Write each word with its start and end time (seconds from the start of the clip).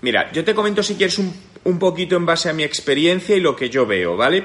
Mira, 0.00 0.30
yo 0.32 0.44
te 0.44 0.54
comento 0.54 0.82
si 0.82 0.94
quieres 0.94 1.18
un, 1.18 1.34
un 1.64 1.78
poquito 1.78 2.16
en 2.16 2.26
base 2.26 2.48
a 2.48 2.52
mi 2.52 2.62
experiencia 2.62 3.36
y 3.36 3.40
lo 3.40 3.56
que 3.56 3.68
yo 3.68 3.86
veo, 3.86 4.16
¿vale? 4.16 4.44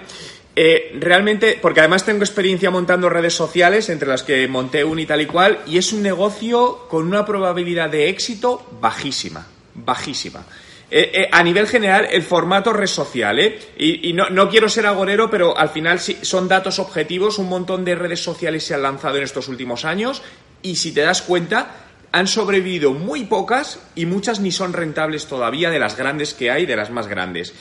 Eh, 0.56 0.96
realmente, 1.00 1.58
porque 1.60 1.80
además 1.80 2.06
tengo 2.06 2.24
experiencia 2.24 2.70
montando 2.70 3.10
redes 3.10 3.34
sociales, 3.34 3.90
entre 3.90 4.08
las 4.08 4.22
que 4.22 4.48
monté 4.48 4.84
un 4.84 5.00
y 5.00 5.06
tal 5.06 5.22
y 5.22 5.26
cual, 5.26 5.60
y 5.66 5.78
es 5.78 5.94
un 5.94 6.04
negocio 6.04 6.86
con 6.90 7.08
una 7.08 7.26
probabilidad 7.26 7.90
de 7.90 8.10
éxito 8.10 8.64
bajísima, 8.80 9.48
bajísima. 9.74 10.46
Eh, 10.92 11.12
eh, 11.12 11.30
a 11.32 11.42
nivel 11.42 11.68
general, 11.68 12.08
el 12.12 12.22
formato 12.22 12.72
red 12.72 12.86
social, 12.86 13.40
¿eh? 13.40 13.58
Y, 13.78 14.10
y 14.10 14.14
no, 14.14 14.30
no, 14.30 14.48
quiero 14.48 14.70
ser 14.70 14.86
agorero, 14.86 15.28
pero 15.28 15.58
al 15.58 15.70
final 15.70 16.00
sí, 16.00 16.20
son 16.22 16.48
datos 16.48 16.78
objetivos, 16.78 17.40
un 17.40 17.50
montón 17.50 17.84
de 17.84 17.96
redes 17.96 18.22
sociales 18.22 18.64
se 18.64 18.76
han 18.76 18.84
lanzado 18.84 19.18
en 19.18 19.24
estos 19.24 19.48
últimos 19.48 19.86
años, 19.86 20.22
y 20.62 20.76
si 20.76 20.92
te 20.92 21.02
das 21.02 21.24
cuenta, 21.24 21.93
han 22.14 22.28
sobrevivido 22.28 22.94
muy 22.94 23.26
pocas 23.26 23.80
y 23.96 24.06
muchas 24.06 24.40
ni 24.40 24.52
son 24.52 24.72
rentables 24.72 25.26
todavía 25.26 25.72
de 25.72 25.80
las 25.80 25.98
grandes 25.98 26.36
que 26.36 26.52
hay, 26.52 26.68
de 26.68 26.76
las 26.76 26.92
más 26.92 27.08
grandes. 27.08 27.54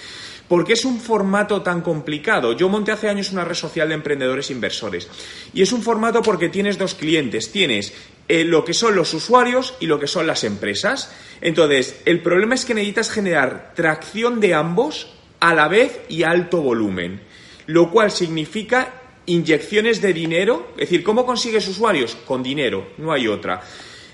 ¿Por 0.47 0.67
qué 0.67 0.75
es 0.75 0.85
un 0.85 1.01
formato 1.01 1.63
tan 1.63 1.81
complicado? 1.81 2.53
Yo 2.53 2.69
monté 2.69 2.93
hace 2.93 3.09
años 3.09 3.33
una 3.33 3.47
red 3.47 3.55
social 3.55 3.89
de 3.89 3.95
emprendedores 3.95 4.51
inversores. 4.51 5.09
Y 5.55 5.63
es 5.63 5.73
un 5.73 5.83
formato 5.83 6.21
porque 6.21 6.51
tienes 6.51 6.77
dos 6.77 6.95
clientes. 6.95 7.51
Tienes 7.51 7.95
eh, 8.29 8.45
lo 8.45 8.63
que 8.63 8.75
son 8.75 8.95
los 8.95 9.15
usuarios 9.15 9.73
y 9.81 9.87
lo 9.87 9.99
que 9.99 10.07
son 10.07 10.27
las 10.27 10.45
empresas. 10.45 11.11
Entonces, 11.41 12.03
el 12.05 12.21
problema 12.21 12.55
es 12.55 12.67
que 12.67 12.75
necesitas 12.75 13.11
generar 13.11 13.73
tracción 13.75 14.39
de 14.39 14.53
ambos 14.53 15.15
a 15.41 15.55
la 15.55 15.69
vez 15.69 16.01
y 16.11 16.25
alto 16.25 16.61
volumen. 16.61 17.23
Lo 17.65 17.91
cual 17.91 18.11
significa 18.11 18.93
inyecciones 19.25 20.03
de 20.03 20.13
dinero. 20.13 20.73
Es 20.73 20.91
decir, 20.91 21.03
¿cómo 21.03 21.25
consigues 21.25 21.67
usuarios? 21.69 22.19
Con 22.27 22.43
dinero, 22.43 22.89
no 22.99 23.13
hay 23.13 23.29
otra 23.29 23.63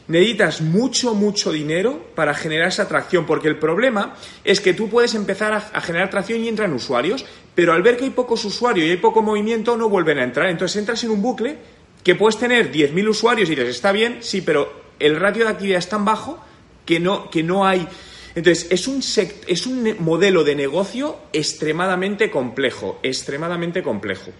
necesitas 0.08 0.62
mucho, 0.62 1.14
mucho 1.14 1.52
dinero 1.52 2.06
para 2.14 2.34
generar 2.34 2.68
esa 2.68 2.84
atracción, 2.84 3.26
porque 3.26 3.48
el 3.48 3.58
problema 3.58 4.16
es 4.42 4.60
que 4.60 4.74
tú 4.74 4.88
puedes 4.88 5.14
empezar 5.14 5.52
a, 5.52 5.80
generar 5.80 6.08
atracción 6.08 6.42
y 6.42 6.48
entran 6.48 6.72
usuarios, 6.72 7.24
pero 7.54 7.72
al 7.72 7.82
ver 7.82 7.96
que 7.96 8.04
hay 8.04 8.10
pocos 8.10 8.44
usuarios 8.44 8.86
y 8.86 8.90
hay 8.90 8.96
poco 8.96 9.22
movimiento, 9.22 9.76
no 9.76 9.88
vuelven 9.88 10.18
a 10.18 10.24
entrar. 10.24 10.48
Entonces 10.48 10.78
entras 10.78 11.04
en 11.04 11.10
un 11.10 11.22
bucle 11.22 11.58
que 12.02 12.14
puedes 12.14 12.38
tener 12.38 12.72
10.000 12.72 13.08
usuarios 13.08 13.50
y 13.50 13.54
dices, 13.54 13.68
está 13.68 13.92
bien, 13.92 14.18
sí, 14.20 14.40
pero 14.40 14.88
el 14.98 15.16
ratio 15.20 15.44
de 15.44 15.50
actividad 15.50 15.78
es 15.78 15.88
tan 15.88 16.04
bajo 16.04 16.42
que 16.84 16.98
no, 16.98 17.30
que 17.30 17.42
no 17.42 17.66
hay... 17.66 17.86
Entonces, 18.34 18.68
es 18.70 18.86
un, 18.86 18.98
es 19.46 19.66
un 19.66 19.96
modelo 19.98 20.44
de 20.44 20.54
negocio 20.54 21.16
extremadamente 21.32 22.30
complejo, 22.30 23.00
extremadamente 23.02 23.82
complejo. 23.82 24.30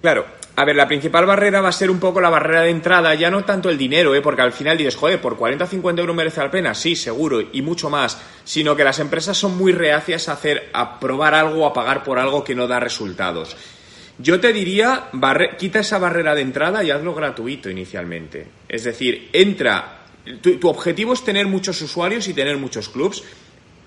Claro, 0.00 0.26
a 0.58 0.64
ver, 0.64 0.74
la 0.74 0.88
principal 0.88 1.24
barrera 1.24 1.60
va 1.60 1.68
a 1.68 1.72
ser 1.72 1.88
un 1.88 2.00
poco 2.00 2.20
la 2.20 2.30
barrera 2.30 2.62
de 2.62 2.70
entrada, 2.70 3.14
ya 3.14 3.30
no 3.30 3.44
tanto 3.44 3.70
el 3.70 3.78
dinero, 3.78 4.14
¿eh? 4.14 4.20
porque 4.20 4.42
al 4.42 4.52
final 4.52 4.76
dices, 4.76 4.96
joder, 4.96 5.20
por 5.20 5.36
40 5.36 5.64
o 5.64 5.68
50 5.68 6.00
euros 6.00 6.16
merece 6.16 6.40
la 6.40 6.50
pena, 6.50 6.74
sí, 6.74 6.96
seguro, 6.96 7.40
y 7.52 7.62
mucho 7.62 7.90
más, 7.90 8.20
sino 8.42 8.74
que 8.74 8.82
las 8.82 8.98
empresas 8.98 9.36
son 9.36 9.56
muy 9.56 9.72
reacias 9.72 10.28
a 10.28 10.32
hacer, 10.32 10.68
a 10.72 10.98
probar 10.98 11.34
algo, 11.34 11.64
a 11.64 11.72
pagar 11.72 12.02
por 12.02 12.18
algo 12.18 12.42
que 12.42 12.56
no 12.56 12.66
da 12.66 12.80
resultados. 12.80 13.56
Yo 14.18 14.40
te 14.40 14.52
diría, 14.52 15.10
quita 15.58 15.78
esa 15.78 15.98
barrera 15.98 16.34
de 16.34 16.42
entrada 16.42 16.82
y 16.82 16.90
hazlo 16.90 17.14
gratuito 17.14 17.70
inicialmente. 17.70 18.48
Es 18.68 18.82
decir, 18.82 19.30
entra, 19.32 20.00
tu, 20.40 20.58
tu 20.58 20.68
objetivo 20.68 21.12
es 21.12 21.24
tener 21.24 21.46
muchos 21.46 21.80
usuarios 21.82 22.26
y 22.26 22.34
tener 22.34 22.56
muchos 22.56 22.88
clubs, 22.88 23.22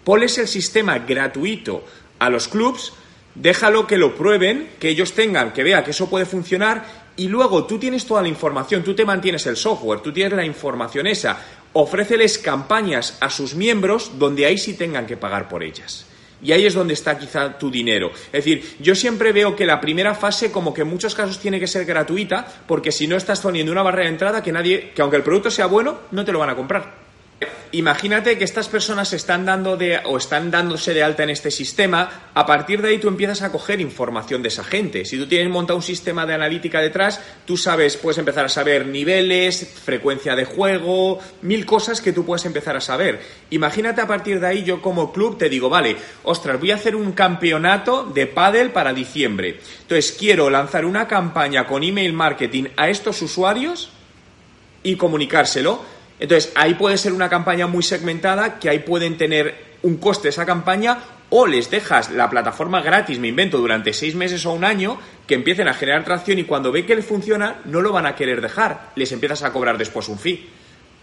pones 0.06 0.38
el 0.38 0.48
sistema 0.48 1.00
gratuito 1.00 1.84
a 2.18 2.30
los 2.30 2.48
clubs, 2.48 2.94
déjalo 3.36 3.88
que 3.88 3.98
lo 3.98 4.16
prueben, 4.16 4.72
que 4.80 4.90
ellos 4.90 5.14
tengan, 5.14 5.54
que 5.54 5.64
vea 5.64 5.84
que 5.84 5.92
eso 5.92 6.10
puede 6.10 6.26
funcionar 6.26 7.02
y 7.16 7.28
luego 7.28 7.66
tú 7.66 7.78
tienes 7.78 8.06
toda 8.06 8.22
la 8.22 8.28
información, 8.28 8.84
tú 8.84 8.96
te 8.96 9.06
mantienes 9.06 9.46
el 9.46 9.58
software, 9.58 10.00
tú 10.00 10.12
tienes 10.12 10.34
la 10.34 10.46
información 10.46 11.08
esa, 11.08 11.40
ofréceles 11.74 12.38
campañas 12.38 13.18
a 13.20 13.30
sus 13.30 13.56
miembros 13.56 14.14
donde 14.18 14.46
ahí 14.46 14.58
sí 14.58 14.74
tengan 14.74 15.06
que 15.06 15.18
pagar 15.18 15.48
por 15.48 15.64
ellas. 15.64 16.06
Y 16.44 16.54
ahí 16.54 16.66
es 16.66 16.74
donde 16.74 16.96
está 16.96 17.20
quizá 17.20 17.58
tu 17.60 17.70
dinero. 17.70 18.10
Es 18.10 18.44
decir, 18.44 18.78
yo 18.80 18.96
siempre 18.96 19.32
veo 19.32 19.56
que 19.56 19.68
la 19.68 19.80
primera 19.80 20.16
fase, 20.16 20.52
como 20.52 20.74
que 20.74 20.82
en 20.82 20.88
muchos 20.88 21.14
casos 21.14 21.40
tiene 21.40 21.60
que 21.60 21.68
ser 21.68 21.86
gratuita, 21.86 22.48
porque 22.68 22.92
si 22.92 23.06
no 23.06 23.16
estás 23.16 23.42
poniendo 23.42 23.72
una 23.72 23.84
barrera 23.84 24.06
de 24.06 24.14
entrada 24.14 24.42
que 24.42 24.52
nadie, 24.52 24.90
que 24.96 25.04
aunque 25.04 25.18
el 25.18 25.24
producto 25.24 25.52
sea 25.52 25.68
bueno, 25.68 26.00
no 26.10 26.26
te 26.26 26.32
lo 26.32 26.40
van 26.40 26.50
a 26.50 26.56
comprar. 26.56 27.01
Imagínate 27.74 28.38
que 28.38 28.44
estas 28.44 28.68
personas 28.68 29.14
están 29.14 29.46
dando 29.46 29.78
de, 29.78 30.02
o 30.04 30.18
están 30.18 30.52
dándose 30.52 30.94
de 30.94 31.04
alta 31.04 31.24
en 31.24 31.30
este 31.30 31.52
sistema, 31.52 32.30
a 32.34 32.46
partir 32.46 32.82
de 32.82 32.90
ahí 32.90 32.98
tú 32.98 33.08
empiezas 33.08 33.44
a 33.44 33.52
coger 33.52 33.80
información 33.80 34.42
de 34.42 34.50
esa 34.50 34.66
gente. 34.66 35.06
Si 35.06 35.18
tú 35.18 35.26
tienes 35.26 35.50
montado 35.50 35.78
un 35.78 35.84
sistema 35.84 36.26
de 36.26 36.34
analítica 36.34 36.82
detrás, 36.82 37.22
tú 37.46 37.56
sabes, 37.56 37.96
puedes 37.96 38.18
empezar 38.18 38.44
a 38.44 38.50
saber 38.50 38.88
niveles, 38.88 39.66
frecuencia 39.86 40.36
de 40.36 40.44
juego, 40.44 41.20
mil 41.44 41.66
cosas 41.66 42.02
que 42.02 42.12
tú 42.12 42.26
puedes 42.26 42.44
empezar 42.44 42.76
a 42.76 42.82
saber. 42.82 43.22
Imagínate 43.52 44.02
a 44.02 44.08
partir 44.08 44.42
de 44.42 44.48
ahí 44.48 44.64
yo 44.64 44.82
como 44.82 45.14
club 45.14 45.38
te 45.38 45.48
digo, 45.48 45.70
vale, 45.70 45.96
ostras, 46.24 46.60
voy 46.60 46.72
a 46.72 46.76
hacer 46.76 46.98
un 46.98 47.14
campeonato 47.14 48.04
de 48.04 48.28
pádel 48.28 48.72
para 48.72 48.92
diciembre. 48.92 49.62
Entonces 49.84 50.12
quiero 50.20 50.50
lanzar 50.50 50.84
una 50.84 51.08
campaña 51.08 51.66
con 51.68 51.84
email 51.84 52.12
marketing 52.12 52.66
a 52.76 52.90
estos 52.90 53.22
usuarios 53.22 53.92
y 54.84 54.98
comunicárselo 54.98 56.01
entonces, 56.22 56.52
ahí 56.54 56.76
puede 56.76 57.00
ser 57.00 57.14
una 57.14 57.30
campaña 57.30 57.66
muy 57.66 57.82
segmentada, 57.82 58.60
que 58.60 58.70
ahí 58.70 58.80
pueden 58.80 59.18
tener 59.18 59.56
un 59.82 59.98
coste 59.98 60.30
esa 60.30 60.46
campaña, 60.46 61.00
o 61.32 61.48
les 61.48 61.72
dejas 61.72 62.12
la 62.12 62.30
plataforma 62.30 62.80
gratis, 62.82 63.18
me 63.18 63.30
invento, 63.30 63.58
durante 63.58 63.92
seis 63.92 64.14
meses 64.14 64.46
o 64.46 64.52
un 64.52 64.64
año, 64.64 65.00
que 65.26 65.34
empiecen 65.34 65.68
a 65.68 65.74
generar 65.74 66.06
tracción 66.06 66.38
y 66.38 66.44
cuando 66.44 66.72
ve 66.72 66.86
que 66.86 66.96
les 66.96 67.08
funciona, 67.08 67.62
no 67.66 67.82
lo 67.82 67.92
van 67.92 68.06
a 68.06 68.16
querer 68.16 68.40
dejar, 68.40 68.92
les 68.96 69.12
empiezas 69.12 69.42
a 69.42 69.52
cobrar 69.52 69.80
después 69.80 70.10
un 70.10 70.20
fee. 70.20 70.48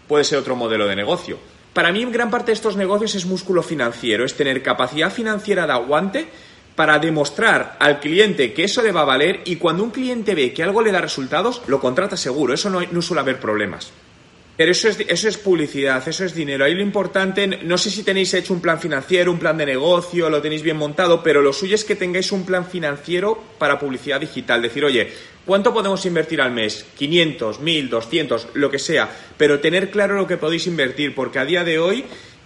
Puede 0.07 0.23
ser 0.23 0.39
otro 0.39 0.55
modelo 0.55 0.87
de 0.87 0.95
negocio. 0.95 1.37
Para 1.73 1.91
mí, 1.91 2.05
gran 2.05 2.29
parte 2.29 2.51
de 2.51 2.53
estos 2.53 2.77
negocios 2.77 3.13
es 3.15 3.25
músculo 3.25 3.61
financiero, 3.61 4.23
es 4.23 4.37
tener 4.37 4.63
capacidad 4.63 5.11
financiera 5.11 5.67
de 5.67 5.73
aguante 5.73 6.27
para 6.75 6.97
demostrar 6.97 7.75
al 7.81 7.99
cliente 7.99 8.53
que 8.53 8.63
eso 8.63 8.81
le 8.81 8.93
va 8.93 9.01
a 9.01 9.05
valer 9.05 9.41
y 9.43 9.57
cuando 9.57 9.83
un 9.83 9.91
cliente 9.91 10.33
ve 10.33 10.53
que 10.53 10.63
algo 10.63 10.81
le 10.81 10.93
da 10.93 11.01
resultados, 11.01 11.61
lo 11.67 11.81
contrata 11.81 12.15
seguro, 12.15 12.53
eso 12.53 12.69
no, 12.69 12.79
no 12.89 13.01
suele 13.01 13.19
haber 13.19 13.41
problemas. 13.41 13.91
Pero 14.59 14.73
eso 14.73 14.89
es, 14.89 14.99
eso 15.07 15.29
es 15.29 15.37
publicidad, 15.37 16.05
eso 16.05 16.25
es 16.25 16.35
dinero. 16.35 16.65
Ahí 16.65 16.75
lo 16.75 16.81
importante, 16.81 17.47
no 17.47 17.77
sé 17.77 17.89
si 17.89 18.03
tenéis 18.03 18.33
hecho 18.33 18.53
un 18.53 18.59
plan 18.59 18.77
financiero, 18.77 19.31
un 19.31 19.39
plan 19.39 19.57
de 19.57 19.65
negocio, 19.65 20.29
lo 20.29 20.41
tenéis 20.41 20.63
bien 20.63 20.75
montado, 20.75 21.23
pero 21.23 21.41
lo 21.41 21.53
suyo 21.53 21.75
es 21.75 21.85
que 21.85 21.95
tengáis 21.95 22.33
un 22.33 22.45
plan 22.45 22.65
financiero 22.65 23.41
para 23.57 23.79
publicidad 23.79 24.19
digital. 24.19 24.61
Decir, 24.61 24.83
oye, 24.83 25.13
¿cuánto 25.45 25.73
podemos 25.73 26.05
invertir 26.05 26.41
al 26.41 26.51
mes? 26.51 26.85
500, 26.97 27.61
1000, 27.61 27.89
200, 27.89 28.47
lo 28.55 28.69
que 28.69 28.79
sea. 28.79 29.09
Pero 29.37 29.61
tener 29.61 29.91
claro 29.91 30.17
lo 30.17 30.27
que 30.27 30.35
podéis 30.35 30.67
invertir, 30.67 31.15
porque 31.15 31.39
a 31.39 31.45
día 31.45 31.63
de 31.63 31.79
hoy 31.79 32.03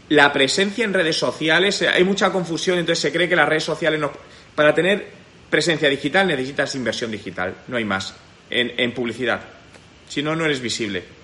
la 0.09 0.31
presencia 0.31 0.85
en 0.85 0.93
redes 0.93 1.17
sociales, 1.17 1.81
eh, 1.81 1.89
hay 1.89 2.03
mucha 2.03 2.31
confusión, 2.31 2.77
entonces 2.77 3.01
se 3.01 3.11
cree 3.11 3.27
que 3.27 3.35
las 3.35 3.49
redes 3.49 3.63
sociales 3.63 3.99
no... 3.99 4.11
Para 4.53 4.75
tener 4.75 5.07
presencia 5.49 5.89
digital 5.89 6.27
necesitas 6.27 6.75
inversión 6.75 7.09
digital, 7.09 7.55
no 7.69 7.77
hay 7.77 7.85
más, 7.85 8.13
en, 8.51 8.71
en 8.77 8.91
publicidad. 8.93 9.41
Si 10.07 10.21
no, 10.21 10.35
no 10.35 10.45
eres 10.45 10.61
visible. 10.61 11.22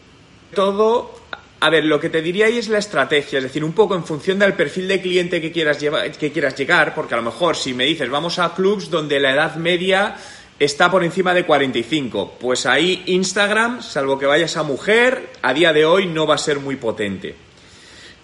Todo, 0.54 1.14
a 1.60 1.70
ver, 1.70 1.86
lo 1.86 2.00
que 2.00 2.10
te 2.10 2.22
diría 2.22 2.48
ahí 2.48 2.58
es 2.58 2.70
la 2.70 2.78
estrategia, 2.78 3.38
es 3.38 3.44
decir, 3.44 3.64
un 3.64 3.74
poco 3.74 3.96
en 3.96 4.04
función 4.04 4.40
del 4.40 4.54
perfil 4.54 4.88
de 4.88 5.02
cliente 5.02 5.42
que 5.42 5.52
quieras, 5.52 5.78
que 6.20 6.32
quieras 6.32 6.56
llegar, 6.56 6.96
porque 6.96 7.14
a 7.14 7.18
lo 7.18 7.24
mejor 7.24 7.56
si 7.56 7.74
me 7.74 7.86
dices 7.86 8.10
vamos 8.10 8.40
a 8.40 8.54
clubs 8.54 8.90
donde 8.90 9.20
la 9.20 9.32
edad 9.32 9.56
media 9.56 10.16
está 10.60 10.92
por 10.92 11.04
encima 11.04 11.34
de 11.34 11.46
45, 11.46 12.38
pues 12.40 12.66
ahí 12.66 13.04
Instagram, 13.08 13.82
salvo 13.82 14.20
que 14.20 14.26
vayas 14.26 14.58
a 14.58 14.64
mujer, 14.64 15.30
a 15.42 15.54
día 15.54 15.72
de 15.72 15.86
hoy 15.86 16.08
no 16.08 16.28
va 16.28 16.36
a 16.36 16.40
ser 16.40 16.60
muy 16.60 16.76
potente. 16.76 17.36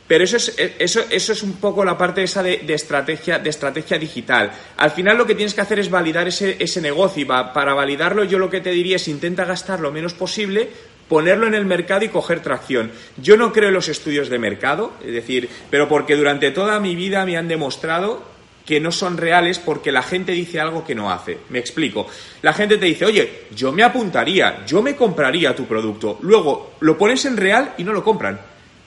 Pero 0.08 0.24
eso 0.24 0.38
es, 0.38 0.54
eso, 0.78 1.04
eso 1.10 1.34
es 1.34 1.42
un 1.42 1.54
poco 1.54 1.84
la 1.84 1.98
parte 1.98 2.22
esa 2.22 2.44
de, 2.44 2.58
de, 2.58 2.74
estrategia, 2.76 3.40
de 3.40 3.50
estrategia 3.50 3.98
digital. 3.98 4.52
Al 4.78 4.92
final 4.92 5.18
lo 5.18 5.26
que 5.26 5.34
tienes 5.34 5.56
que 5.56 5.62
hacer 5.62 5.80
es 5.80 5.90
validar 5.90 6.28
ese, 6.28 6.58
ese 6.60 6.80
negocio 6.80 7.24
y 7.24 7.26
va, 7.26 7.52
para 7.52 7.74
validarlo 7.74 8.24
yo 8.24 8.38
lo 8.38 8.50
que 8.50 8.62
te 8.62 8.70
diría 8.70 8.98
es 8.98 9.08
intenta 9.08 9.46
gastar 9.46 9.80
lo 9.80 9.92
menos 9.92 10.14
posible 10.14 10.70
ponerlo 11.08 11.48
en 11.48 11.54
el 11.54 11.66
mercado 11.66 12.06
y 12.06 12.10
coger 12.10 12.42
tracción. 12.42 12.92
Yo 13.18 13.38
no 13.38 13.54
creo 13.54 13.70
en 13.70 13.76
los 13.76 13.90
estudios 13.90 14.30
de 14.30 14.40
mercado, 14.40 14.94
es 15.04 15.14
decir, 15.14 15.50
pero 15.70 15.88
porque 15.88 16.16
durante 16.16 16.52
toda 16.52 16.80
mi 16.80 16.96
vida 16.96 17.26
me 17.26 17.38
han 17.38 17.48
demostrado 17.48 18.36
que 18.66 18.80
no 18.80 18.92
son 18.92 19.18
reales 19.18 19.60
porque 19.60 19.92
la 19.92 20.02
gente 20.02 20.32
dice 20.32 20.60
algo 20.60 20.84
que 20.84 20.96
no 20.96 21.12
hace. 21.12 21.38
Me 21.50 21.60
explico. 21.60 22.08
La 22.42 22.54
gente 22.54 22.78
te 22.78 22.88
dice, 22.88 23.06
oye, 23.06 23.46
yo 23.56 23.72
me 23.72 23.84
apuntaría, 23.84 24.66
yo 24.66 24.82
me 24.82 24.96
compraría 24.96 25.56
tu 25.56 25.66
producto. 25.66 26.18
Luego 26.22 26.74
lo 26.80 26.98
pones 26.98 27.26
en 27.26 27.38
real 27.38 27.76
y 27.78 27.84
no 27.84 27.94
lo 27.94 28.04
compran. 28.04 28.40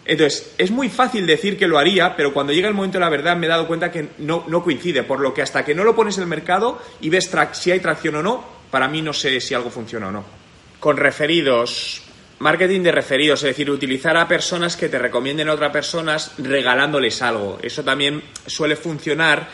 Entonces, 0.04 0.54
es 0.56 0.70
muy 0.70 0.88
fácil 0.88 1.26
decir 1.26 1.58
que 1.58 1.68
lo 1.68 1.78
haría, 1.78 2.16
pero 2.16 2.32
cuando 2.32 2.52
llega 2.52 2.66
el 2.66 2.74
momento 2.74 2.98
de 2.98 3.04
la 3.04 3.10
verdad 3.10 3.36
me 3.36 3.46
he 3.46 3.48
dado 3.50 3.68
cuenta 3.68 3.92
que 3.92 4.08
no, 4.18 4.44
no 4.48 4.64
coincide, 4.64 5.02
por 5.02 5.20
lo 5.20 5.34
que 5.34 5.42
hasta 5.42 5.64
que 5.64 5.74
no 5.74 5.84
lo 5.84 5.94
pones 5.94 6.16
en 6.16 6.22
el 6.22 6.28
mercado 6.28 6.80
y 7.00 7.10
ves 7.10 7.30
si 7.52 7.70
hay 7.70 7.80
tracción 7.80 8.16
o 8.16 8.22
no, 8.22 8.42
para 8.70 8.88
mí 8.88 9.02
no 9.02 9.12
sé 9.12 9.38
si 9.40 9.54
algo 9.54 9.70
funciona 9.70 10.08
o 10.08 10.10
no. 10.10 10.24
Con 10.80 10.96
referidos, 10.96 12.07
marketing 12.38 12.82
de 12.82 12.93
referidos, 12.93 13.43
es 13.43 13.49
decir, 13.49 13.70
utilizar 13.70 14.17
a 14.17 14.29
personas 14.29 14.76
que 14.76 14.88
te 14.88 14.99
recomienden 14.99 15.49
a 15.49 15.55
otras 15.55 15.73
personas 15.73 16.32
regalándoles 16.38 17.20
algo. 17.23 17.58
Eso 17.62 17.82
también 17.82 18.23
suele 18.46 18.76
funcionar, 18.76 19.49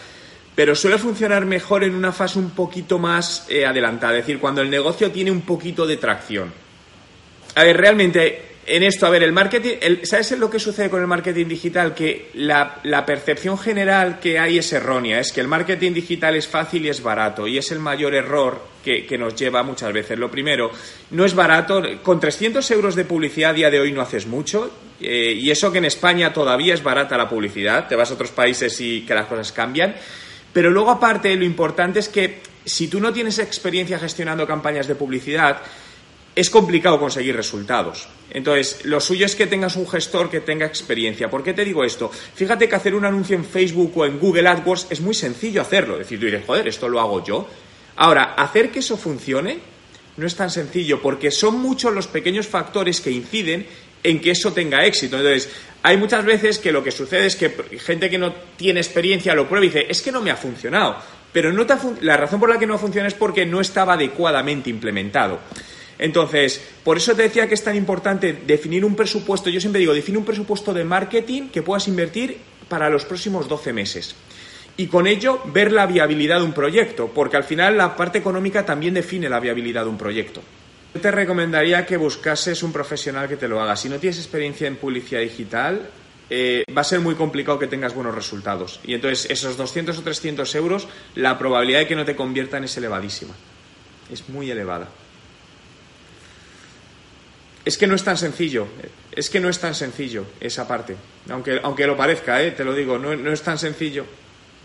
pero 0.54 0.74
suele 0.74 0.98
funcionar 0.98 1.46
mejor 1.46 1.84
en 1.84 1.94
una 1.94 2.12
fase 2.12 2.38
un 2.38 2.50
poquito 2.50 2.98
más 2.98 3.46
eh, 3.48 3.66
adelantada, 3.66 4.18
es 4.18 4.26
decir, 4.26 4.38
cuando 4.38 4.60
el 4.60 4.70
negocio 4.70 5.10
tiene 5.10 5.30
un 5.30 5.42
poquito 5.42 5.86
de 5.86 5.96
tracción. 5.96 6.52
A 7.54 7.64
ver, 7.64 7.76
realmente 7.76 8.53
en 8.66 8.82
esto, 8.82 9.06
a 9.06 9.10
ver, 9.10 9.22
el 9.22 9.32
marketing, 9.32 9.76
¿sabes 10.04 10.32
lo 10.32 10.50
que 10.50 10.58
sucede 10.58 10.88
con 10.88 11.00
el 11.00 11.06
marketing 11.06 11.46
digital? 11.46 11.94
Que 11.94 12.30
la, 12.34 13.04
percepción 13.06 13.58
general 13.58 14.20
que 14.20 14.38
hay 14.38 14.58
es 14.58 14.72
errónea, 14.72 15.20
es 15.20 15.32
que 15.32 15.40
el 15.40 15.48
marketing 15.48 15.92
digital 15.92 16.34
es 16.34 16.48
fácil 16.48 16.86
y 16.86 16.88
es 16.88 17.02
barato, 17.02 17.46
y 17.46 17.58
es 17.58 17.70
el 17.72 17.78
mayor 17.78 18.14
error 18.14 18.62
que, 18.82 19.06
nos 19.18 19.34
lleva 19.34 19.62
muchas 19.62 19.92
veces. 19.92 20.18
Lo 20.18 20.30
primero, 20.30 20.70
no 21.10 21.24
es 21.24 21.34
barato, 21.34 21.82
con 22.02 22.20
300 22.20 22.68
euros 22.70 22.94
de 22.94 23.04
publicidad 23.04 23.50
a 23.50 23.54
día 23.54 23.70
de 23.70 23.80
hoy 23.80 23.92
no 23.92 24.00
haces 24.00 24.26
mucho, 24.26 24.70
eh, 25.00 25.32
y 25.36 25.50
eso 25.50 25.70
que 25.70 25.78
en 25.78 25.84
España 25.84 26.32
todavía 26.32 26.74
es 26.74 26.82
barata 26.82 27.18
la 27.18 27.28
publicidad, 27.28 27.86
te 27.88 27.96
vas 27.96 28.10
a 28.10 28.14
otros 28.14 28.30
países 28.30 28.80
y 28.80 29.02
que 29.02 29.14
las 29.14 29.26
cosas 29.26 29.52
cambian, 29.52 29.94
pero 30.52 30.70
luego 30.70 30.90
aparte 30.90 31.34
lo 31.36 31.44
importante 31.44 31.98
es 31.98 32.08
que 32.08 32.40
si 32.64 32.88
tú 32.88 33.00
no 33.00 33.12
tienes 33.12 33.38
experiencia 33.38 33.98
gestionando 33.98 34.46
campañas 34.46 34.86
de 34.86 34.94
publicidad, 34.94 35.60
es 36.34 36.50
complicado 36.50 36.98
conseguir 36.98 37.36
resultados. 37.36 38.08
Entonces, 38.30 38.84
lo 38.84 39.00
suyo 39.00 39.26
es 39.26 39.36
que 39.36 39.46
tengas 39.46 39.76
un 39.76 39.88
gestor 39.88 40.28
que 40.30 40.40
tenga 40.40 40.66
experiencia. 40.66 41.30
¿Por 41.30 41.44
qué 41.44 41.54
te 41.54 41.64
digo 41.64 41.84
esto? 41.84 42.10
Fíjate 42.10 42.68
que 42.68 42.74
hacer 42.74 42.94
un 42.94 43.04
anuncio 43.04 43.36
en 43.36 43.44
Facebook 43.44 43.92
o 43.96 44.04
en 44.04 44.18
Google 44.18 44.48
AdWords 44.48 44.88
es 44.90 45.00
muy 45.00 45.14
sencillo 45.14 45.60
hacerlo. 45.60 45.96
Decir, 45.96 46.18
tú 46.18 46.26
dices, 46.26 46.42
joder, 46.46 46.66
esto 46.66 46.88
lo 46.88 47.00
hago 47.00 47.24
yo. 47.24 47.48
Ahora, 47.96 48.34
hacer 48.34 48.70
que 48.70 48.80
eso 48.80 48.96
funcione 48.96 49.58
no 50.16 50.26
es 50.26 50.34
tan 50.34 50.50
sencillo 50.50 51.00
porque 51.00 51.30
son 51.30 51.60
muchos 51.60 51.92
los 51.92 52.06
pequeños 52.06 52.46
factores 52.46 53.00
que 53.00 53.10
inciden 53.10 53.66
en 54.02 54.20
que 54.20 54.32
eso 54.32 54.52
tenga 54.52 54.84
éxito. 54.84 55.16
Entonces, 55.16 55.48
hay 55.82 55.96
muchas 55.96 56.24
veces 56.24 56.58
que 56.58 56.72
lo 56.72 56.82
que 56.82 56.90
sucede 56.90 57.26
es 57.26 57.36
que 57.36 57.50
gente 57.78 58.10
que 58.10 58.18
no 58.18 58.32
tiene 58.56 58.80
experiencia 58.80 59.34
lo 59.34 59.48
prueba 59.48 59.66
y 59.66 59.68
dice, 59.68 59.86
es 59.88 60.02
que 60.02 60.12
no 60.12 60.20
me 60.20 60.30
ha 60.30 60.36
funcionado. 60.36 60.96
Pero 61.32 61.52
no 61.52 61.66
la 62.00 62.16
razón 62.16 62.38
por 62.38 62.48
la 62.48 62.58
que 62.58 62.66
no 62.66 62.78
funciona 62.78 63.08
es 63.08 63.14
porque 63.14 63.44
no 63.44 63.60
estaba 63.60 63.94
adecuadamente 63.94 64.70
implementado. 64.70 65.40
Entonces, 66.04 66.60
por 66.84 66.98
eso 66.98 67.14
te 67.16 67.22
decía 67.22 67.48
que 67.48 67.54
es 67.54 67.64
tan 67.64 67.76
importante 67.76 68.34
definir 68.46 68.84
un 68.84 68.94
presupuesto. 68.94 69.48
Yo 69.48 69.58
siempre 69.58 69.80
digo, 69.80 69.94
define 69.94 70.18
un 70.18 70.24
presupuesto 70.26 70.74
de 70.74 70.84
marketing 70.84 71.48
que 71.48 71.62
puedas 71.62 71.88
invertir 71.88 72.36
para 72.68 72.90
los 72.90 73.06
próximos 73.06 73.48
12 73.48 73.72
meses. 73.72 74.14
Y 74.76 74.88
con 74.88 75.06
ello 75.06 75.40
ver 75.46 75.72
la 75.72 75.86
viabilidad 75.86 76.40
de 76.40 76.44
un 76.44 76.52
proyecto, 76.52 77.08
porque 77.08 77.38
al 77.38 77.44
final 77.44 77.78
la 77.78 77.96
parte 77.96 78.18
económica 78.18 78.66
también 78.66 78.92
define 78.92 79.30
la 79.30 79.40
viabilidad 79.40 79.84
de 79.84 79.88
un 79.88 79.96
proyecto. 79.96 80.42
Yo 80.94 81.00
te 81.00 81.10
recomendaría 81.10 81.86
que 81.86 81.96
buscases 81.96 82.62
un 82.62 82.70
profesional 82.70 83.26
que 83.26 83.38
te 83.38 83.48
lo 83.48 83.62
haga. 83.62 83.74
Si 83.74 83.88
no 83.88 83.96
tienes 83.98 84.18
experiencia 84.18 84.68
en 84.68 84.76
publicidad 84.76 85.22
digital, 85.22 85.88
eh, 86.28 86.64
va 86.76 86.82
a 86.82 86.84
ser 86.84 87.00
muy 87.00 87.14
complicado 87.14 87.58
que 87.58 87.66
tengas 87.66 87.94
buenos 87.94 88.14
resultados. 88.14 88.78
Y 88.84 88.92
entonces 88.92 89.26
esos 89.30 89.56
200 89.56 89.96
o 89.96 90.02
300 90.02 90.54
euros, 90.54 90.86
la 91.14 91.38
probabilidad 91.38 91.78
de 91.78 91.86
que 91.86 91.96
no 91.96 92.04
te 92.04 92.14
conviertan 92.14 92.64
es 92.64 92.76
elevadísima. 92.76 93.32
Es 94.12 94.28
muy 94.28 94.50
elevada. 94.50 94.86
Es 97.64 97.78
que 97.78 97.86
no 97.86 97.94
es 97.94 98.04
tan 98.04 98.18
sencillo, 98.18 98.66
es 99.10 99.30
que 99.30 99.40
no 99.40 99.48
es 99.48 99.58
tan 99.58 99.74
sencillo 99.74 100.26
esa 100.40 100.68
parte, 100.68 100.96
aunque, 101.30 101.60
aunque 101.62 101.86
lo 101.86 101.96
parezca, 101.96 102.42
¿eh? 102.42 102.50
te 102.50 102.64
lo 102.64 102.74
digo, 102.74 102.98
no, 102.98 103.16
no 103.16 103.32
es 103.32 103.42
tan 103.42 103.58
sencillo. 103.58 104.04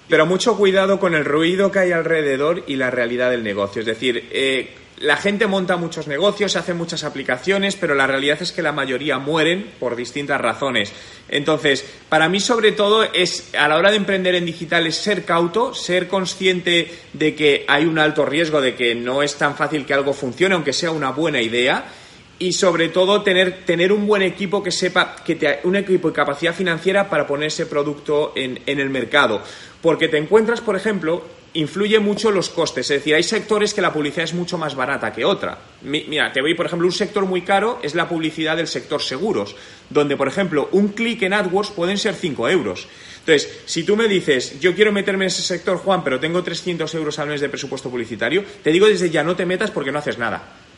Pero 0.10 0.26
mucho 0.26 0.58
cuidado 0.58 1.00
con 1.00 1.14
el 1.14 1.24
ruido 1.24 1.72
que 1.72 1.80
hay 1.80 1.92
alrededor 1.92 2.64
y 2.68 2.76
la 2.76 2.90
realidad 2.90 3.30
del 3.30 3.44
negocio. 3.44 3.82
Es 3.82 3.86
decir, 3.86 4.28
eh, 4.32 4.74
la 5.00 5.16
gente 5.16 5.48
monta 5.48 5.78
muchos 5.78 6.08
negocios, 6.08 6.56
hace 6.56 6.74
muchas 6.74 7.04
aplicaciones, 7.04 7.78
pero 7.78 7.96
la 7.96 8.08
realidad 8.08 8.42
es 8.42 8.52
que 8.52 8.62
la 8.62 8.74
mayoría 8.74 9.18
mueren 9.18 9.72
por 9.80 9.96
distintas 9.96 10.42
razones. 10.42 10.92
Entonces, 11.30 11.86
para 12.10 12.28
mí 12.28 12.40
sobre 12.40 12.74
todo 12.74 13.04
es 13.04 13.54
a 13.58 13.68
la 13.70 13.78
hora 13.78 13.92
de 13.92 13.98
emprender 13.98 14.36
en 14.36 14.46
digital 14.46 14.88
es 14.88 14.96
ser 14.96 15.24
cauto, 15.24 15.74
ser 15.74 16.08
consciente 16.08 16.92
de 17.14 17.36
que 17.36 17.66
hay 17.68 17.86
un 17.86 17.98
alto 17.98 18.26
riesgo 18.26 18.60
de 18.60 18.76
que 18.76 18.94
no 18.96 19.24
es 19.24 19.36
tan 19.36 19.56
fácil 19.56 19.86
que 19.86 19.94
algo 19.94 20.14
funcione, 20.14 20.56
aunque 20.56 20.74
sea 20.74 20.92
una 20.92 21.12
buena 21.12 21.42
idea 21.42 21.86
y 22.40 22.54
sobre 22.54 22.90
todo 22.90 23.22
tener, 23.22 23.66
tener 23.66 23.92
un 23.92 24.08
buen 24.08 24.22
equipo 24.22 24.64
que 24.64 24.72
sepa, 24.72 25.18
que 25.24 25.36
te, 25.36 25.60
un 25.64 25.76
equipo 25.76 26.08
de 26.08 26.14
capacidad 26.14 26.54
financiera 26.54 27.10
para 27.10 27.28
poner 27.28 27.48
ese 27.48 27.66
producto 27.66 28.34
en, 28.36 28.62
en 28.66 28.80
el 28.80 28.90
mercado. 28.90 29.42
Porque 29.82 30.08
te 30.08 30.18
encuentras, 30.18 30.62
por 30.62 30.76
ejemplo, 30.76 31.24
influye 31.54 32.00
mucho 32.00 32.32
los 32.32 32.50
costes. 32.50 32.90
Es 32.90 33.00
decir, 33.00 33.16
hay 33.16 33.24
sectores 33.24 33.74
que 33.74 33.82
la 33.82 33.92
publicidad 33.92 34.24
es 34.24 34.34
mucho 34.34 34.58
más 34.58 34.76
barata 34.76 35.12
que 35.12 35.26
otra. 35.26 35.58
Mira, 35.84 36.32
te 36.32 36.42
voy, 36.42 36.54
por 36.54 36.66
ejemplo, 36.66 36.88
un 36.88 36.94
sector 36.94 37.26
muy 37.26 37.42
caro 37.42 37.80
es 37.82 37.96
la 37.96 38.08
publicidad 38.08 38.58
del 38.58 38.68
sector 38.68 39.02
seguros, 39.02 39.56
donde, 39.90 40.16
por 40.16 40.28
ejemplo, 40.28 40.70
un 40.72 40.90
clic 40.90 41.24
en 41.24 41.34
AdWords 41.34 41.72
pueden 41.72 41.98
ser 41.98 42.16
5 42.16 42.50
euros. 42.50 42.88
Entonces, 43.20 43.62
si 43.66 43.84
tú 43.84 43.96
me 43.96 44.08
dices, 44.08 44.60
yo 44.60 44.74
quiero 44.74 44.92
meterme 44.92 45.26
en 45.26 45.28
ese 45.28 45.42
sector, 45.42 45.78
Juan, 45.78 46.04
pero 46.04 46.20
tengo 46.20 46.42
300 46.42 46.94
euros 46.96 47.20
al 47.20 47.28
mes 47.28 47.42
de 47.42 47.50
presupuesto 47.50 47.90
publicitario, 47.90 48.44
te 48.64 48.72
digo 48.72 48.88
desde 48.88 49.10
ya 49.10 49.24
no 49.24 49.36
te 49.36 49.46
metas 49.46 49.72
porque 49.72 49.92
no 49.92 50.00
haces 50.00 50.18
nada. 50.18 50.69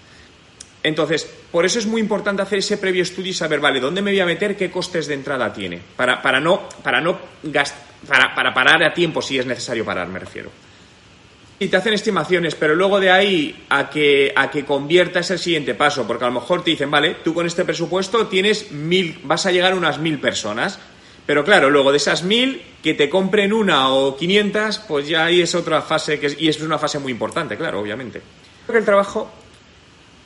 Entonces, 0.83 1.29
por 1.51 1.65
eso 1.65 1.79
es 1.79 1.85
muy 1.85 2.01
importante 2.01 2.41
hacer 2.41 2.59
ese 2.59 2.77
previo 2.77 3.03
estudio 3.03 3.31
y 3.31 3.35
saber, 3.35 3.59
vale, 3.59 3.79
¿dónde 3.79 4.01
me 4.01 4.11
voy 4.11 4.19
a 4.19 4.25
meter? 4.25 4.57
¿Qué 4.57 4.71
costes 4.71 5.07
de 5.07 5.13
entrada 5.13 5.53
tiene? 5.53 5.79
Para, 5.95 6.21
para 6.21 6.39
no, 6.39 6.67
para 6.83 6.99
no 7.01 7.19
para, 8.07 8.33
para 8.33 8.53
parar 8.53 8.83
a 8.83 8.93
tiempo 8.93 9.21
si 9.21 9.37
es 9.37 9.45
necesario 9.45 9.85
parar, 9.85 10.07
me 10.07 10.19
refiero. 10.19 10.49
Y 11.59 11.67
te 11.67 11.77
hacen 11.77 11.93
estimaciones, 11.93 12.55
pero 12.55 12.73
luego 12.73 12.99
de 12.99 13.11
ahí 13.11 13.65
a 13.69 13.87
que, 13.91 14.33
a 14.35 14.49
que 14.49 14.65
conviertas 14.65 15.29
el 15.29 15.37
siguiente 15.37 15.75
paso, 15.75 16.07
porque 16.07 16.23
a 16.23 16.27
lo 16.27 16.33
mejor 16.33 16.63
te 16.63 16.71
dicen, 16.71 16.89
vale, 16.89 17.17
tú 17.23 17.35
con 17.35 17.45
este 17.45 17.63
presupuesto 17.63 18.25
tienes 18.25 18.71
mil, 18.71 19.19
vas 19.23 19.45
a 19.45 19.51
llegar 19.51 19.73
a 19.73 19.75
unas 19.75 19.99
mil 19.99 20.19
personas, 20.19 20.79
pero 21.27 21.45
claro, 21.45 21.69
luego 21.69 21.91
de 21.91 21.97
esas 21.97 22.23
mil, 22.23 22.63
que 22.81 22.95
te 22.95 23.11
compren 23.11 23.53
una 23.53 23.93
o 23.93 24.17
quinientas, 24.17 24.79
pues 24.79 25.07
ya 25.07 25.25
ahí 25.25 25.41
es 25.41 25.53
otra 25.53 25.83
fase, 25.83 26.19
que 26.19 26.35
y 26.39 26.47
es 26.47 26.59
una 26.61 26.79
fase 26.79 26.97
muy 26.97 27.11
importante, 27.11 27.55
claro, 27.55 27.79
obviamente. 27.79 28.23
Creo 28.65 28.73
que 28.73 28.79
el 28.79 28.85
trabajo 28.85 29.31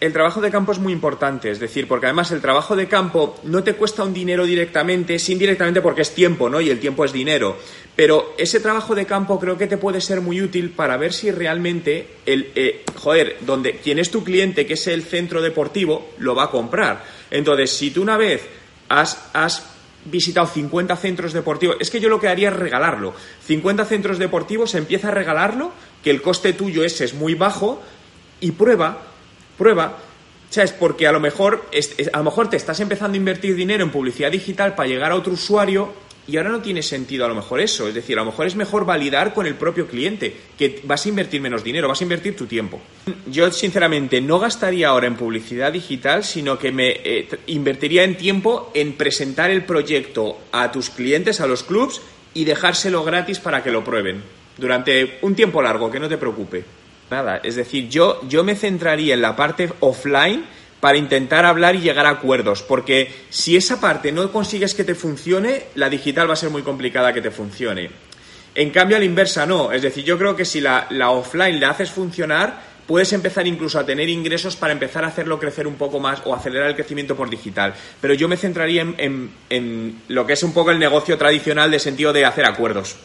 el 0.01 0.11
trabajo 0.11 0.41
de 0.41 0.51
campo 0.51 0.73
es 0.73 0.79
muy 0.79 0.91
importante, 0.91 1.49
es 1.49 1.59
decir, 1.59 1.87
porque 1.87 2.07
además 2.07 2.29
el 2.31 2.41
trabajo 2.41 2.75
de 2.75 2.87
campo 2.87 3.39
no 3.43 3.63
te 3.63 3.75
cuesta 3.75 4.03
un 4.03 4.13
dinero 4.13 4.45
directamente, 4.45 5.17
sin 5.19 5.35
indirectamente 5.35 5.81
porque 5.81 6.01
es 6.01 6.13
tiempo, 6.13 6.49
¿no? 6.49 6.59
Y 6.59 6.69
el 6.69 6.79
tiempo 6.79 7.05
es 7.05 7.13
dinero. 7.13 7.57
Pero 7.95 8.33
ese 8.37 8.59
trabajo 8.59 8.93
de 8.93 9.05
campo 9.05 9.39
creo 9.39 9.57
que 9.57 9.67
te 9.67 9.77
puede 9.77 10.01
ser 10.01 10.19
muy 10.19 10.41
útil 10.41 10.71
para 10.71 10.97
ver 10.97 11.13
si 11.13 11.31
realmente 11.31 12.07
el, 12.25 12.51
eh, 12.55 12.83
joder, 12.95 13.37
donde 13.41 13.77
quien 13.77 13.99
es 13.99 14.11
tu 14.11 14.23
cliente, 14.23 14.65
que 14.65 14.73
es 14.73 14.87
el 14.87 15.03
centro 15.03 15.41
deportivo, 15.41 16.11
lo 16.17 16.35
va 16.35 16.45
a 16.45 16.51
comprar. 16.51 17.05
Entonces, 17.31 17.71
si 17.71 17.91
tú 17.91 18.01
una 18.01 18.17
vez 18.17 18.45
has, 18.89 19.29
has 19.33 19.65
visitado 20.03 20.47
50 20.47 20.95
centros 20.97 21.31
deportivos, 21.31 21.77
es 21.79 21.89
que 21.89 22.01
yo 22.01 22.09
lo 22.09 22.19
que 22.19 22.27
haría 22.27 22.49
es 22.49 22.55
regalarlo. 22.55 23.13
50 23.45 23.85
centros 23.85 24.19
deportivos, 24.19 24.75
empieza 24.75 25.07
a 25.07 25.11
regalarlo, 25.11 25.71
que 26.03 26.11
el 26.11 26.21
coste 26.21 26.51
tuyo 26.51 26.83
ese 26.83 27.05
es 27.05 27.13
muy 27.13 27.33
bajo, 27.33 27.81
y 28.41 28.51
prueba 28.51 29.04
prueba, 29.57 29.97
¿sabes? 30.49 30.71
Porque 30.71 31.07
a 31.07 31.11
lo 31.11 31.19
mejor 31.19 31.65
a 32.13 32.17
lo 32.17 32.23
mejor 32.23 32.49
te 32.49 32.57
estás 32.57 32.79
empezando 32.79 33.15
a 33.15 33.17
invertir 33.17 33.55
dinero 33.55 33.83
en 33.83 33.91
publicidad 33.91 34.31
digital 34.31 34.75
para 34.75 34.89
llegar 34.89 35.11
a 35.11 35.15
otro 35.15 35.33
usuario 35.33 36.05
y 36.27 36.37
ahora 36.37 36.49
no 36.49 36.61
tiene 36.61 36.81
sentido 36.81 37.25
a 37.25 37.27
lo 37.27 37.35
mejor 37.35 37.59
eso. 37.59 37.87
Es 37.87 37.93
decir, 37.93 38.17
a 38.17 38.21
lo 38.21 38.31
mejor 38.31 38.47
es 38.47 38.55
mejor 38.55 38.85
validar 38.85 39.33
con 39.33 39.45
el 39.45 39.55
propio 39.55 39.87
cliente 39.87 40.35
que 40.57 40.81
vas 40.83 41.05
a 41.05 41.09
invertir 41.09 41.41
menos 41.41 41.63
dinero, 41.63 41.87
vas 41.87 42.01
a 42.01 42.03
invertir 42.03 42.35
tu 42.35 42.47
tiempo. 42.47 42.81
Yo, 43.27 43.51
sinceramente, 43.51 44.21
no 44.21 44.39
gastaría 44.39 44.87
ahora 44.87 45.07
en 45.07 45.15
publicidad 45.15 45.71
digital, 45.71 46.23
sino 46.23 46.57
que 46.57 46.71
me 46.71 46.89
eh, 47.03 47.27
invertiría 47.47 48.03
en 48.03 48.17
tiempo 48.17 48.71
en 48.73 48.93
presentar 48.93 49.51
el 49.51 49.65
proyecto 49.65 50.39
a 50.51 50.71
tus 50.71 50.89
clientes, 50.89 51.41
a 51.41 51.47
los 51.47 51.63
clubs, 51.63 52.01
y 52.33 52.43
dejárselo 52.43 53.03
gratis 53.03 53.39
para 53.39 53.63
que 53.63 53.71
lo 53.71 53.83
prueben. 53.83 54.23
Durante 54.57 55.19
un 55.21 55.35
tiempo 55.35 55.61
largo, 55.61 55.91
que 55.91 55.99
no 55.99 56.09
te 56.09 56.17
preocupe. 56.17 56.63
Nada, 57.09 57.39
es 57.43 57.55
decir, 57.55 57.87
yo, 57.89 58.21
yo 58.27 58.43
me 58.43 58.55
centraría 58.55 59.13
en 59.13 59.21
la 59.21 59.35
parte 59.35 59.71
offline 59.79 60.45
para 60.79 60.97
intentar 60.97 61.45
hablar 61.45 61.75
y 61.75 61.81
llegar 61.81 62.05
a 62.05 62.11
acuerdos, 62.11 62.61
porque 62.61 63.11
si 63.29 63.55
esa 63.55 63.79
parte 63.79 64.11
no 64.11 64.31
consigues 64.31 64.73
que 64.73 64.83
te 64.83 64.95
funcione, 64.95 65.63
la 65.75 65.89
digital 65.89 66.29
va 66.29 66.33
a 66.33 66.37
ser 66.37 66.49
muy 66.49 66.63
complicada 66.63 67.13
que 67.13 67.21
te 67.21 67.31
funcione. 67.31 67.89
En 68.53 68.69
cambio, 68.69 68.95
a 68.95 68.99
la 68.99 69.05
inversa 69.05 69.45
no, 69.45 69.71
es 69.71 69.81
decir, 69.81 70.03
yo 70.03 70.17
creo 70.17 70.35
que 70.35 70.45
si 70.45 70.61
la, 70.61 70.87
offline 71.09 71.59
la 71.59 71.71
haces 71.71 71.91
funcionar, 71.91 72.61
puedes 72.87 73.11
empezar 73.13 73.45
incluso 73.47 73.79
a 73.79 73.85
tener 73.85 74.09
ingresos 74.09 74.55
para 74.55 74.73
empezar 74.73 75.03
a 75.03 75.07
hacerlo 75.07 75.39
crecer 75.39 75.67
un 75.67 75.75
poco 75.75 75.99
más 75.99 76.21
o 76.23 76.33
acelerar 76.33 76.69
el 76.69 76.75
crecimiento 76.75 77.15
por 77.15 77.29
digital. 77.29 77.73
Pero 77.99 78.13
yo 78.13 78.27
me 78.27 78.37
centraría 78.37 78.81
en, 78.81 79.31
en 79.49 80.01
lo 80.07 80.25
que 80.25 80.33
es 80.33 80.43
un 80.43 80.53
poco 80.53 80.71
el 80.71 80.79
negocio 80.79 81.17
tradicional 81.17 81.71
de 81.71 81.79
sentido 81.79 82.13
de 82.13 82.25
hacer 82.25 82.45
acuerdos. 82.45 82.95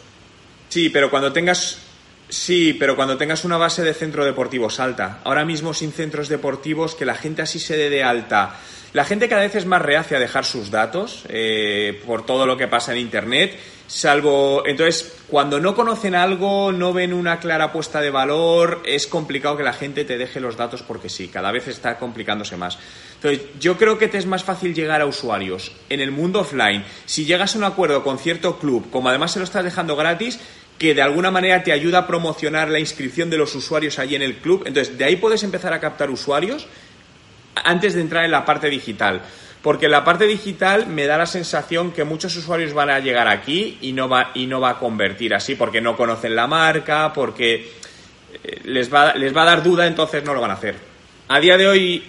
Sí, 0.68 0.88
pero 0.90 1.10
cuando 1.10 1.32
tengas 1.32 1.89
Sí, 2.30 2.74
pero 2.74 2.94
cuando 2.94 3.18
tengas 3.18 3.44
una 3.44 3.58
base 3.58 3.82
de 3.82 3.92
centro 3.92 4.24
deportivo 4.24 4.70
salta. 4.70 5.18
Ahora 5.24 5.44
mismo 5.44 5.74
sin 5.74 5.92
centros 5.92 6.28
deportivos, 6.28 6.94
que 6.94 7.04
la 7.04 7.16
gente 7.16 7.42
así 7.42 7.58
se 7.58 7.76
dé 7.76 7.90
de 7.90 8.04
alta. 8.04 8.56
La 8.92 9.04
gente 9.04 9.28
cada 9.28 9.42
vez 9.42 9.54
es 9.56 9.66
más 9.66 9.82
reacia 9.82 10.16
a 10.16 10.20
dejar 10.20 10.44
sus 10.44 10.70
datos 10.70 11.24
eh, 11.28 12.00
por 12.06 12.24
todo 12.26 12.46
lo 12.46 12.56
que 12.56 12.68
pasa 12.68 12.92
en 12.92 12.98
Internet, 12.98 13.56
salvo... 13.86 14.64
Entonces, 14.66 15.12
cuando 15.28 15.60
no 15.60 15.76
conocen 15.76 16.14
algo, 16.16 16.72
no 16.72 16.92
ven 16.92 17.12
una 17.12 17.38
clara 17.38 17.72
puesta 17.72 18.00
de 18.00 18.10
valor, 18.10 18.82
es 18.84 19.06
complicado 19.06 19.56
que 19.56 19.62
la 19.62 19.72
gente 19.72 20.04
te 20.04 20.18
deje 20.18 20.40
los 20.40 20.56
datos 20.56 20.82
porque 20.82 21.08
sí, 21.08 21.28
cada 21.28 21.52
vez 21.52 21.68
está 21.68 21.98
complicándose 21.98 22.56
más. 22.56 22.78
Entonces, 23.14 23.42
yo 23.60 23.76
creo 23.76 23.98
que 23.98 24.08
te 24.08 24.18
es 24.18 24.26
más 24.26 24.42
fácil 24.42 24.74
llegar 24.74 25.00
a 25.00 25.06
usuarios 25.06 25.72
en 25.88 26.00
el 26.00 26.10
mundo 26.10 26.40
offline. 26.40 26.84
Si 27.06 27.24
llegas 27.24 27.54
a 27.54 27.58
un 27.58 27.64
acuerdo 27.64 28.02
con 28.02 28.18
cierto 28.18 28.58
club, 28.58 28.90
como 28.90 29.08
además 29.08 29.32
se 29.32 29.38
lo 29.38 29.44
estás 29.44 29.62
dejando 29.62 29.94
gratis, 29.94 30.40
que 30.80 30.94
de 30.94 31.02
alguna 31.02 31.30
manera 31.30 31.62
te 31.62 31.72
ayuda 31.72 31.98
a 31.98 32.06
promocionar 32.06 32.70
la 32.70 32.78
inscripción 32.78 33.28
de 33.28 33.36
los 33.36 33.54
usuarios 33.54 33.98
allí 33.98 34.14
en 34.14 34.22
el 34.22 34.36
club. 34.36 34.62
Entonces, 34.64 34.96
de 34.96 35.04
ahí 35.04 35.16
puedes 35.16 35.42
empezar 35.42 35.74
a 35.74 35.78
captar 35.78 36.08
usuarios 36.08 36.66
antes 37.54 37.92
de 37.92 38.00
entrar 38.00 38.24
en 38.24 38.30
la 38.30 38.46
parte 38.46 38.70
digital. 38.70 39.20
Porque 39.60 39.84
en 39.84 39.92
la 39.92 40.04
parte 40.04 40.24
digital 40.24 40.86
me 40.86 41.04
da 41.04 41.18
la 41.18 41.26
sensación 41.26 41.92
que 41.92 42.04
muchos 42.04 42.34
usuarios 42.34 42.72
van 42.72 42.88
a 42.88 42.98
llegar 42.98 43.28
aquí 43.28 43.76
y 43.82 43.92
no 43.92 44.08
va, 44.08 44.30
y 44.32 44.46
no 44.46 44.58
va 44.58 44.70
a 44.70 44.78
convertir 44.78 45.34
así, 45.34 45.54
porque 45.54 45.82
no 45.82 45.98
conocen 45.98 46.34
la 46.34 46.46
marca, 46.46 47.12
porque 47.12 47.72
eh, 48.42 48.60
les 48.64 48.90
va, 48.90 49.12
les 49.12 49.36
va 49.36 49.42
a 49.42 49.46
dar 49.46 49.62
duda, 49.62 49.86
entonces 49.86 50.24
no 50.24 50.32
lo 50.32 50.40
van 50.40 50.52
a 50.52 50.54
hacer. 50.54 50.76
A 51.28 51.40
día 51.40 51.58
de 51.58 51.68
hoy, 51.68 52.04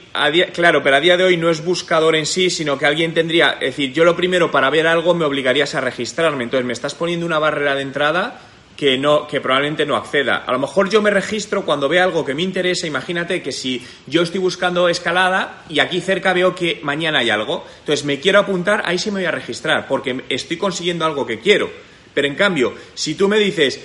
claro, 0.53 0.81
pero 0.81 0.95
a 0.95 1.01
día 1.01 1.17
de 1.17 1.25
hoy 1.25 1.35
no 1.35 1.49
es 1.49 1.61
buscador 1.61 2.15
en 2.15 2.25
sí, 2.25 2.49
sino 2.49 2.77
que 2.77 2.85
alguien 2.85 3.13
tendría, 3.13 3.57
es 3.59 3.75
decir, 3.75 3.91
yo 3.91 4.05
lo 4.05 4.15
primero 4.15 4.49
para 4.49 4.69
ver 4.69 4.87
algo 4.87 5.13
me 5.13 5.25
obligarías 5.25 5.75
a 5.75 5.81
registrarme, 5.81 6.45
entonces 6.45 6.65
me 6.65 6.71
estás 6.71 6.95
poniendo 6.95 7.25
una 7.25 7.37
barrera 7.37 7.75
de 7.75 7.81
entrada 7.81 8.39
que, 8.75 8.97
no, 8.97 9.27
que 9.27 9.41
probablemente 9.41 9.85
no 9.85 9.95
acceda. 9.95 10.37
A 10.37 10.51
lo 10.51 10.59
mejor 10.59 10.89
yo 10.89 11.01
me 11.01 11.11
registro 11.11 11.63
cuando 11.63 11.87
vea 11.87 12.03
algo 12.03 12.25
que 12.25 12.33
me 12.33 12.41
interesa. 12.41 12.87
Imagínate 12.87 13.41
que 13.41 13.51
si 13.51 13.85
yo 14.07 14.23
estoy 14.23 14.39
buscando 14.39 14.89
escalada 14.89 15.63
y 15.69 15.79
aquí 15.79 16.01
cerca 16.01 16.33
veo 16.33 16.55
que 16.55 16.79
mañana 16.83 17.19
hay 17.19 17.29
algo, 17.29 17.65
entonces 17.79 18.05
me 18.05 18.19
quiero 18.19 18.39
apuntar, 18.39 18.83
ahí 18.85 18.97
sí 18.97 19.11
me 19.11 19.19
voy 19.19 19.25
a 19.25 19.31
registrar 19.31 19.87
porque 19.87 20.23
estoy 20.29 20.57
consiguiendo 20.57 21.05
algo 21.05 21.25
que 21.25 21.39
quiero. 21.39 21.69
Pero 22.13 22.27
en 22.27 22.35
cambio, 22.35 22.73
si 22.93 23.15
tú 23.15 23.27
me 23.27 23.37
dices, 23.37 23.79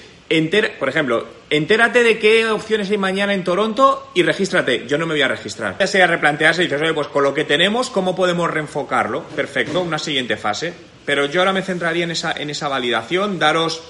por 0.79 0.89
ejemplo, 0.89 1.25
entérate 1.51 2.03
de 2.03 2.19
qué 2.19 2.49
opciones 2.49 2.91
hay 2.91 2.99
mañana 2.99 3.33
en 3.33 3.45
Toronto 3.45 4.11
y 4.15 4.23
regístrate. 4.23 4.85
Yo 4.89 4.99
no 4.99 5.07
me 5.07 5.15
voy 5.15 5.23
a 5.23 5.29
registrar. 5.29 5.77
Ya 5.79 5.87
sea 5.87 6.07
replantearse 6.07 6.63
y 6.63 6.67
dices, 6.67 6.83
oye, 6.83 6.95
pues 6.95 7.07
con 7.09 7.23
lo 7.23 7.33
que 7.33 7.45
tenemos, 7.45 7.91
¿cómo 7.91 8.17
podemos 8.17 8.51
reenfocarlo? 8.51 9.23
Perfecto, 9.23 9.81
una 9.83 9.99
siguiente 9.99 10.37
fase. 10.37 10.73
Pero 11.05 11.27
yo 11.27 11.41
ahora 11.41 11.53
me 11.53 11.63
centraría 11.63 12.03
en 12.03 12.11
esa, 12.11 12.33
en 12.33 12.51
esa 12.51 12.67
validación, 12.67 13.39
daros 13.39 13.81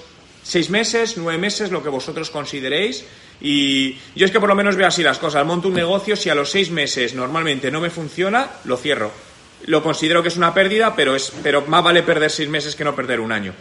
seis 0.43 0.69
meses, 0.69 1.17
nueve 1.17 1.37
meses, 1.37 1.71
lo 1.71 1.83
que 1.83 1.89
vosotros 1.89 2.29
consideréis. 2.29 3.05
Y 3.39 3.97
yo 4.15 4.25
es 4.25 4.31
que 4.31 4.39
por 4.39 4.49
lo 4.49 4.55
menos 4.55 4.75
veo 4.75 4.87
así 4.87 5.03
las 5.03 5.19
cosas. 5.19 5.45
Monto 5.45 5.67
un 5.67 5.73
negocio, 5.75 6.15
si 6.15 6.29
a 6.29 6.35
los 6.35 6.49
seis 6.49 6.71
meses 6.71 7.13
normalmente 7.13 7.71
no 7.71 7.81
me 7.81 7.89
funciona, 7.89 8.49
lo 8.65 8.77
cierro. 8.77 9.11
Lo 9.65 9.81
considero 9.81 10.21
que 10.21 10.29
es 10.29 10.37
una 10.37 10.53
pérdida, 10.53 10.95
pero, 10.95 11.15
es, 11.15 11.31
pero 11.43 11.63
más 11.63 11.83
vale 11.83 12.03
perder 12.03 12.29
seis 12.31 12.49
meses 12.49 12.75
que 12.75 12.83
no 12.83 12.95
perder 12.95 13.19
un 13.19 13.31
año. 13.31 13.53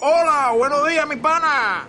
Hola, 0.00 0.52
buenos 0.56 0.88
días, 0.88 1.06
mi 1.08 1.16
pana. 1.16 1.88